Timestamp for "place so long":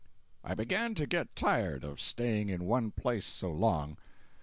2.89-3.99